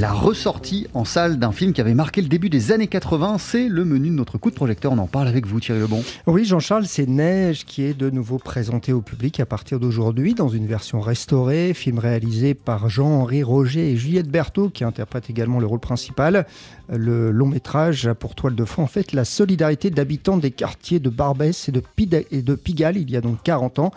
la 0.00 0.12
ressortie 0.14 0.86
en 0.94 1.04
salle 1.04 1.38
d'un 1.38 1.52
film 1.52 1.74
qui 1.74 1.80
avait 1.82 1.92
marqué 1.92 2.22
le 2.22 2.28
début 2.28 2.48
des 2.48 2.72
années 2.72 2.86
80. 2.86 3.36
C'est 3.36 3.68
le 3.68 3.84
menu 3.84 4.08
de 4.08 4.14
notre 4.14 4.38
coup 4.38 4.48
de 4.48 4.54
projecteur. 4.54 4.92
On 4.92 4.98
en 4.98 5.06
parle 5.06 5.28
avec 5.28 5.46
vous, 5.46 5.60
Thierry 5.60 5.80
Lebon. 5.80 6.02
Oui, 6.26 6.46
Jean-Charles, 6.46 6.86
c'est 6.86 7.06
Neige 7.06 7.66
qui 7.66 7.82
est 7.82 7.92
de 7.92 8.08
nouveau 8.08 8.38
présenté 8.38 8.94
au 8.94 9.02
public 9.02 9.40
à 9.40 9.46
partir 9.46 9.78
d'aujourd'hui 9.78 10.32
dans 10.32 10.48
une 10.48 10.66
version 10.66 11.02
restaurée, 11.02 11.74
film 11.74 11.98
réalisé 11.98 12.54
par 12.54 12.88
Jean-Henri 12.88 13.42
Roger 13.42 13.90
et 13.90 13.96
Juliette 13.96 14.30
Berthaud 14.30 14.70
qui 14.70 14.84
interprètent 14.84 15.28
également 15.28 15.60
le 15.60 15.66
rôle 15.66 15.80
principal. 15.80 16.46
Le 16.88 17.30
long 17.30 17.48
métrage 17.48 18.06
a 18.06 18.14
pour 18.14 18.34
toile 18.34 18.54
de 18.54 18.64
fond 18.64 18.84
en 18.84 18.86
fait 18.86 19.12
la 19.12 19.26
solidarité 19.26 19.90
d'habitants 19.90 20.38
des 20.38 20.50
quartiers 20.50 20.98
de 20.98 21.10
Barbès 21.10 21.68
et 21.68 21.72
de, 21.72 21.82
et 22.30 22.40
de 22.40 22.54
Pigalle 22.54 22.96
il 22.96 23.10
y 23.10 23.18
a 23.18 23.20
donc 23.20 23.42
40 23.42 23.80
ans. 23.80 23.92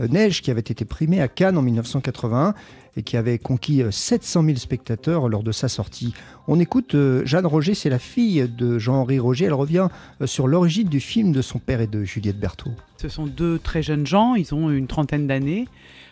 Euh, 0.00 0.08
Neige 0.08 0.42
qui 0.42 0.50
avait 0.50 0.60
été 0.60 0.84
primé 0.84 1.20
à 1.20 1.28
Cannes 1.28 1.58
en 1.58 1.62
1981 1.62 2.54
et 2.96 3.02
qui 3.02 3.16
avait 3.16 3.38
conquis 3.38 3.82
700 3.90 4.42
euh, 4.42 4.46
000 4.46 4.58
spectateurs 4.58 5.28
lors 5.28 5.42
de 5.42 5.52
sa 5.52 5.68
sortie. 5.68 6.14
On 6.46 6.58
écoute 6.58 6.94
euh, 6.94 7.22
Jeanne 7.24 7.46
Roger, 7.46 7.74
c'est 7.74 7.90
la 7.90 7.98
fille 7.98 8.48
de 8.48 8.78
Jean-Henri 8.78 9.18
Roger. 9.18 9.46
Elle 9.46 9.54
revient 9.54 9.88
sur 10.24 10.48
l'origine 10.48 10.88
du 10.88 11.00
film 11.00 11.32
de 11.32 11.42
son 11.42 11.58
père 11.58 11.80
et 11.80 11.86
de 11.86 12.04
Juliette 12.04 12.38
Berthaud. 12.38 12.72
Ce 13.00 13.08
sont 13.08 13.26
deux 13.26 13.58
très 13.58 13.82
jeunes 13.82 14.06
gens, 14.06 14.34
ils 14.34 14.54
ont 14.54 14.70
une 14.70 14.86
trentaine 14.86 15.26
d'années. 15.26 15.68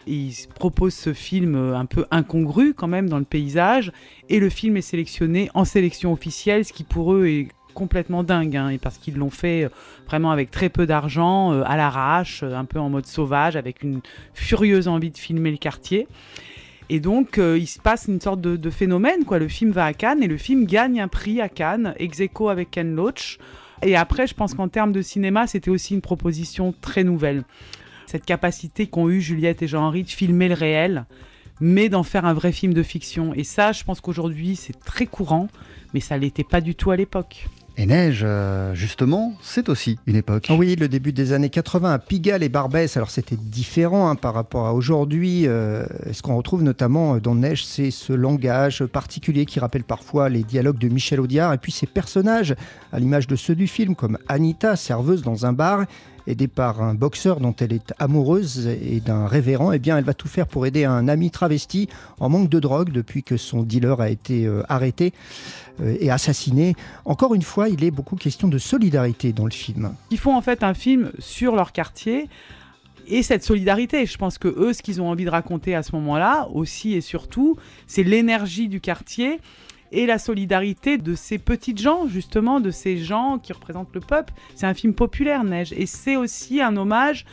Ils 0.07 0.35
proposent 0.61 0.95
ce 0.95 1.13
film 1.13 1.57
un 1.57 1.85
peu 1.85 2.07
incongru 2.13 2.75
quand 2.75 2.87
même 2.87 3.09
dans 3.09 3.19
le 3.19 3.25
paysage 3.25 3.91
et 4.29 4.39
le 4.39 4.49
film 4.51 4.77
est 4.77 4.83
sélectionné 4.83 5.51
en 5.55 5.65
sélection 5.65 6.13
officielle, 6.13 6.65
ce 6.65 6.73
qui 6.73 6.85
pour 6.85 7.13
eux 7.13 7.27
est 7.27 7.49
complètement 7.77 8.25
dingue, 8.25 8.57
hein, 8.57 8.77
parce 8.83 8.99
qu'ils 8.99 9.17
l'ont 9.17 9.31
fait 9.31 9.71
vraiment 10.07 10.33
avec 10.33 10.51
très 10.51 10.69
peu 10.69 10.87
d'argent, 10.87 11.53
à 11.63 11.77
l'arrache, 11.77 12.43
un 12.43 12.65
peu 12.65 12.81
en 12.81 12.91
mode 12.91 13.07
sauvage, 13.07 13.55
avec 13.55 13.83
une 13.83 14.01
furieuse 14.35 14.89
envie 14.89 15.11
de 15.11 15.19
filmer 15.19 15.53
le 15.53 15.59
quartier. 15.59 16.09
Et 16.89 17.01
donc, 17.01 17.39
euh, 17.39 17.59
il 17.59 17.67
se 17.67 17.81
passe 17.81 18.07
une 18.07 18.21
sorte 18.21 18.41
de, 18.41 18.71
phénomène, 18.71 19.25
quoi. 19.25 19.39
Le 19.39 19.49
film 19.49 19.73
va 19.73 19.87
à 19.87 19.93
Cannes 19.93 20.23
et 20.23 20.29
le 20.29 20.37
film 20.37 20.67
gagne 20.67 21.01
un 21.01 21.09
prix 21.09 21.41
à 21.41 21.49
Cannes, 21.49 21.95
ex 21.99 22.21
aequo 22.21 22.49
avec 22.49 22.71
Ken 22.71 22.95
Loach. 22.95 23.39
Et 23.83 23.97
après, 23.97 24.27
je 24.27 24.35
pense 24.35 24.55
qu'en 24.55 24.69
termes 24.69 24.93
de 24.93 25.03
cinéma, 25.03 25.47
c'était 25.47 25.71
aussi 25.71 25.95
une 25.95 26.01
proposition 26.01 26.75
très 26.81 27.05
nouvelle. 27.05 27.43
Cette 28.07 28.25
capacité 28.25 28.87
qu'ont 28.87 29.09
eu 29.09 29.21
Juliette 29.21 29.63
et 29.63 29.69
Jean-Henri 29.69 30.05
de 30.05 30.09
filmer 30.09 30.49
le 30.49 30.55
réel, 30.55 31.07
mais 31.61 31.89
d'en 31.89 32.05
faire 32.05 32.25
un 32.25 32.35
vrai 32.35 32.53
film 32.53 32.73
de 32.73 32.83
fiction. 32.85 33.35
Et 33.35 33.43
ça, 33.43 33.73
je 33.73 33.83
pense 33.83 34.01
qu'aujourd'hui, 34.01 34.55
c'est 34.55 34.79
très 34.79 35.07
courant, 35.07 35.49
mais 35.93 36.01
ça 36.01 36.17
l'était 36.17 36.45
pas 36.45 36.61
du 36.61 36.77
tout 36.77 36.93
à 36.93 36.97
l'époque. 36.97 37.49
Et 37.79 37.85
Neige, 37.85 38.23
euh, 38.25 38.75
justement, 38.75 39.35
c'est 39.43 39.69
aussi 39.69 39.99
une 40.07 40.17
époque. 40.17 40.49
Oui, 40.51 40.77
le 40.77 40.89
début 40.89 41.13
des 41.13 41.35
années 41.35 41.51
80 41.51 41.93
à 41.93 41.99
Pigalle 41.99 42.43
et 42.43 42.49
Barbès, 42.49 42.97
alors 42.97 43.11
c'était 43.11 43.37
différent 43.37 44.09
hein, 44.09 44.15
par 44.15 44.33
rapport 44.33 44.67
à 44.67 44.73
aujourd'hui. 44.73 45.47
Euh, 45.47 45.85
ce 46.11 46.23
qu'on 46.23 46.37
retrouve 46.37 46.63
notamment 46.63 47.19
dans 47.19 47.35
Neige, 47.35 47.67
c'est 47.67 47.91
ce 47.91 48.15
langage 48.15 48.87
particulier 48.87 49.45
qui 49.45 49.61
rappelle 49.61 49.85
parfois 49.85 50.31
les 50.31 50.43
dialogues 50.43 50.79
de 50.79 50.89
Michel 50.89 51.21
Audiard 51.21 51.53
et 51.53 51.59
puis 51.59 51.71
ces 51.71 51.87
personnages, 51.87 52.55
à 52.93 52.99
l'image 52.99 53.27
de 53.27 53.37
ceux 53.37 53.55
du 53.55 53.67
film, 53.67 53.95
comme 53.95 54.17
Anita, 54.27 54.75
serveuse 54.77 55.21
dans 55.21 55.45
un 55.45 55.53
bar, 55.53 55.85
aidée 56.27 56.49
par 56.49 56.83
un 56.83 56.95
boxeur 56.95 57.41
dont 57.41 57.55
elle 57.59 57.73
est 57.73 57.95
amoureuse 57.99 58.67
et 58.67 59.01
d'un 59.01 59.27
révérend, 59.27 59.73
eh 59.73 59.79
bien, 59.79 59.99
elle 59.99 60.05
va 60.05 60.15
tout 60.15 60.29
faire 60.29 60.47
pour 60.47 60.67
aider 60.67 60.85
un 60.85 61.09
ami 61.09 61.31
travesti 61.31 61.89
en 62.21 62.29
manque 62.29 62.49
de 62.49 62.61
drogue 62.61 62.91
depuis 62.91 63.23
que 63.23 63.37
son 63.37 63.63
dealer 63.63 64.01
a 64.01 64.11
été 64.11 64.47
euh, 64.47 64.63
arrêté 64.69 65.13
euh, 65.81 65.97
et 66.01 66.11
assassiné. 66.11 66.75
Encore 67.05 67.35
une 67.35 67.43
fois, 67.43 67.69
il 67.69 67.85
est 67.85 67.91
beaucoup 67.91 68.17
question 68.17 68.49
de 68.49 68.59
solidarité 68.59 69.33
dans 69.33 69.45
le 69.45 69.53
film. 69.53 69.95
Ils 70.11 70.19
font 70.19 70.35
en 70.35 70.43
fait 70.43 70.63
un 70.63 70.75
film 70.75 71.13
sur 71.19 71.55
leur 71.55 71.73
quartier 71.73 72.29
et 73.07 73.23
cette 73.23 73.45
solidarité. 73.45 74.07
Je 74.07 74.19
pense 74.19 74.39
que 74.39 74.49
eux, 74.49 74.73
ce 74.73 74.83
qu'ils 74.83 75.01
ont 75.01 75.09
envie 75.09 75.25
de 75.25 75.31
raconter 75.31 75.75
à 75.75 75.83
ce 75.83 75.95
moment-là, 75.97 76.49
aussi 76.53 76.95
et 76.95 77.01
surtout, 77.01 77.57
c'est 77.87 78.03
l'énergie 78.03 78.69
du 78.69 78.81
quartier 78.81 79.41
et 79.93 80.07
la 80.07 80.19
solidarité 80.19 80.99
de 80.99 81.15
ces 81.15 81.39
petites 81.39 81.81
gens, 81.81 82.07
justement, 82.07 82.61
de 82.61 82.71
ces 82.71 82.99
gens 82.99 83.39
qui 83.43 83.53
représentent 83.53 83.95
le 83.95 84.01
peuple. 84.01 84.33
C'est 84.55 84.67
un 84.67 84.75
film 84.75 84.95
populaire, 84.95 85.45
Neige, 85.45 85.73
et 85.77 85.87
c'est 85.87 86.17
aussi 86.17 86.61
un 86.61 86.77
hommage 86.77 87.25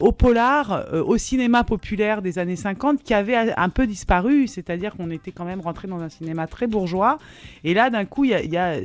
au 0.00 0.12
polar, 0.12 0.72
euh, 0.72 1.04
au 1.04 1.18
cinéma 1.18 1.62
populaire 1.62 2.22
des 2.22 2.38
années 2.38 2.56
50 2.56 3.02
qui 3.02 3.14
avait 3.14 3.52
un 3.56 3.68
peu 3.68 3.86
disparu, 3.86 4.46
c'est-à-dire 4.46 4.96
qu'on 4.96 5.10
était 5.10 5.30
quand 5.30 5.44
même 5.44 5.60
rentré 5.60 5.88
dans 5.88 6.00
un 6.00 6.08
cinéma 6.08 6.46
très 6.46 6.66
bourgeois, 6.66 7.18
et 7.64 7.74
là 7.74 7.90
d'un 7.90 8.06
coup 8.06 8.26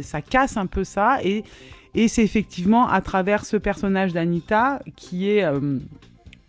ça 0.01 0.21
casse 0.21 0.57
un 0.57 0.65
peu 0.65 0.83
ça, 0.83 1.19
et, 1.23 1.43
et 1.95 2.09
c'est 2.09 2.23
effectivement 2.23 2.87
à 2.89 2.99
travers 2.99 3.45
ce 3.45 3.55
personnage 3.55 4.11
d'Anita 4.11 4.81
qui 4.97 5.29
est 5.29 5.45
euh, 5.45 5.79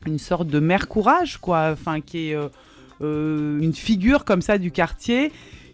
une 0.05 0.19
sorte 0.19 0.49
de 0.49 0.59
mère 0.59 0.89
courage, 0.89 1.39
quoi, 1.39 1.71
enfin 1.73 2.01
qui 2.01 2.31
est 2.31 2.35
euh, 2.35 3.61
une 3.61 3.75
figure 3.75 4.25
comme 4.25 4.43
ça 4.43 4.59
du 4.59 4.73
quartier 4.73 5.31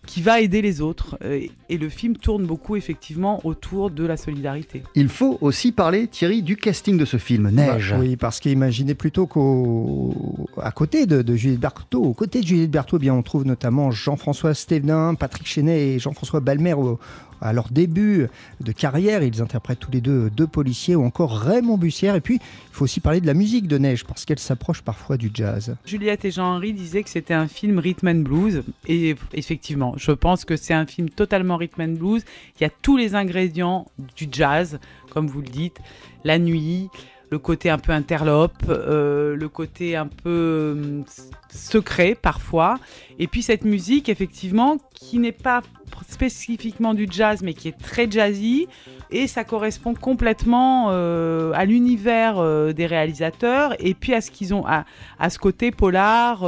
qui 0.07 0.23
va 0.23 0.41
aider 0.41 0.63
les 0.63 0.81
autres. 0.81 1.19
Euh, 1.25 1.47
et 1.69 1.79
le 1.79 1.89
film 1.89 2.17
tourne 2.17 2.45
beaucoup 2.45 2.77
effectivement 2.77 3.41
autour 3.45 3.91
de 3.91 4.05
la 4.05 4.17
solidarité. 4.17 4.83
Il 4.95 5.09
faut 5.09 5.39
aussi 5.41 5.73
parler, 5.73 6.07
Thierry, 6.07 6.43
du 6.43 6.57
casting 6.57 6.99
de 6.99 7.05
ce 7.05 7.17
film, 7.17 7.51
Neige. 7.51 7.93
Bah, 7.93 7.99
oui, 8.01 8.17
parce 8.17 8.41
qu'imaginez 8.41 8.95
plutôt 8.95 9.27
qu'à 9.27 10.71
côté 10.73 11.07
de, 11.07 11.23
de, 11.23 11.37
Juliette 11.37 11.61
Berthaud, 11.61 12.03
aux 12.03 12.15
côtés 12.15 12.41
de 12.41 12.47
Juliette 12.47 12.71
Berthaud, 12.71 12.99
eh 12.99 13.01
bien, 13.01 13.15
on 13.15 13.23
trouve 13.23 13.45
notamment 13.45 13.91
Jean-François 13.91 14.55
Stévenin, 14.55 15.15
Patrick 15.15 15.47
Chenet 15.47 15.95
et 15.95 15.99
Jean-François 15.99 16.41
Balmer 16.41 16.75
au, 16.75 16.99
à 17.43 17.53
leur 17.53 17.69
début 17.71 18.29
de 18.61 18.73
carrière. 18.73 19.23
Ils 19.23 19.43
interprètent 19.43 19.81
tous 19.81 19.91
les 19.91 20.01
deux 20.01 20.31
deux 20.31 20.47
policiers 20.47 20.95
ou 20.95 21.05
encore 21.05 21.37
Raymond 21.37 21.77
Bussière. 21.77 22.15
Et 22.15 22.21
puis, 22.21 22.37
il 22.37 22.41
faut 22.75 22.85
aussi 22.85 23.01
parler 23.01 23.21
de 23.21 23.27
la 23.27 23.35
musique 23.35 23.67
de 23.67 23.79
Neige 23.79 24.05
parce 24.05 24.25
qu'elle 24.25 24.39
s'approche 24.39 24.83
parfois 24.83 25.17
du 25.17 25.31
jazz. 25.35 25.75
Juliette 25.85 26.25
et 26.25 26.31
Jean-Henri 26.31 26.73
disaient 26.73 27.03
que 27.03 27.11
c'était 27.11 27.35
un 27.35 27.49
film 27.49 27.79
rhythm 27.79 28.09
and 28.09 28.21
blues. 28.21 28.63
Et 28.87 29.17
effectivement, 29.35 29.92
je 29.97 30.13
pense 30.13 30.45
que 30.45 30.57
c'est 30.57 30.75
un 30.75 30.87
film 30.87 31.09
totalement 31.11 31.57
rhythm 31.57 31.83
and 31.83 31.95
blues. 31.99 32.25
Il 32.59 32.63
y 32.63 32.67
a 32.67 32.71
tous 32.71 32.97
les 32.97 33.15
ingrédients 33.15 33.87
du 34.17 34.29
jazz, 34.31 34.79
comme 35.11 35.27
vous 35.27 35.41
le 35.41 35.49
dites. 35.49 35.79
La 36.25 36.39
nuit, 36.39 36.89
le 37.33 37.39
côté 37.39 37.71
un 37.71 37.79
peu 37.79 37.93
interlope, 37.93 38.53
euh, 38.69 39.35
le 39.35 39.49
côté 39.49 39.97
un 39.97 40.07
peu 40.07 40.29
euh, 40.29 41.03
secret 41.51 42.15
parfois, 42.15 42.79
et 43.19 43.27
puis 43.27 43.43
cette 43.43 43.65
musique 43.65 44.11
effectivement 44.11 44.77
qui 44.93 45.19
n'est 45.19 45.33
pas 45.33 45.63
spécifiquement 46.11 46.93
du 46.93 47.09
jazz 47.11 47.41
mais 47.43 47.55
qui 47.55 47.69
est 47.69 47.79
très 47.79 48.11
jazzy, 48.11 48.69
et 49.11 49.27
ça 49.27 49.45
correspond 49.45 49.95
complètement 49.95 50.89
euh, 50.91 51.53
à 51.55 51.65
l'univers 51.65 52.35
des 52.75 52.85
réalisateurs 52.85 53.75
et 53.79 53.95
puis 53.95 54.13
à 54.13 54.21
ce 54.21 54.31
qu'ils 54.31 54.53
ont 54.53 54.67
à, 54.67 54.85
à, 55.19 55.31
ce 55.31 55.39
côté 55.39 55.71
polar 55.71 56.45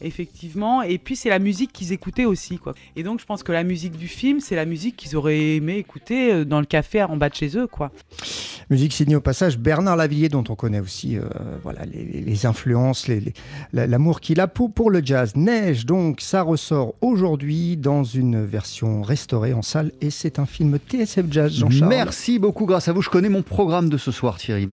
effectivement. 0.00 0.82
Et 0.82 0.98
puis 0.98 1.16
c'est 1.16 1.28
la 1.28 1.38
musique 1.38 1.72
qu'ils 1.72 1.92
écoutaient 1.92 2.24
aussi, 2.24 2.58
quoi. 2.58 2.74
Et 2.96 3.02
donc 3.02 3.20
je 3.20 3.26
pense 3.26 3.42
que 3.42 3.52
la 3.52 3.64
musique 3.64 3.96
du 3.96 4.08
film, 4.08 4.40
c'est 4.40 4.56
la 4.56 4.64
musique 4.64 4.96
qu'ils 4.96 5.16
auraient 5.16 5.56
aimé 5.56 5.76
écouter 5.76 6.32
euh, 6.32 6.44
dans 6.44 6.60
le 6.60 6.66
café 6.66 7.02
en 7.02 7.16
bas 7.16 7.28
de 7.28 7.34
chez 7.34 7.56
eux, 7.56 7.66
quoi. 7.66 7.90
Musique 8.70 8.92
signée 8.92 9.16
au 9.16 9.20
passage 9.20 9.58
Bernard 9.58 9.96
Lavillier, 9.96 10.28
dont 10.28 10.44
on 10.48 10.56
connaît 10.56 10.80
aussi 10.80 11.16
euh, 11.16 11.22
voilà, 11.62 11.84
les, 11.84 12.46
influences, 12.46 13.08
l'amour 13.72 14.20
qu'il 14.20 14.40
a 14.40 14.48
pour, 14.48 14.72
pour 14.72 14.90
le 14.90 15.00
jazz. 15.04 15.36
Neige, 15.36 15.86
donc, 15.86 16.20
ça 16.20 16.42
ressort 16.42 16.94
aujourd'hui 17.00 17.76
dans 17.76 18.02
une 18.02 18.44
version 18.44 19.02
restaurée 19.02 19.52
en 19.52 19.62
salle 19.62 19.92
et 20.00 20.10
c'est 20.10 20.38
un 20.38 20.46
film 20.46 20.78
TSF 20.78 21.26
Jazz, 21.30 21.52
Jean-Charles. 21.54 21.88
Merci 21.88 22.38
beaucoup, 22.38 22.66
grâce 22.66 22.88
à 22.88 22.92
vous, 22.92 23.02
je 23.02 23.10
connais 23.10 23.28
mon 23.28 23.42
programme 23.42 23.88
de 23.88 23.98
ce 23.98 24.10
soir, 24.10 24.36
Thierry. 24.38 24.64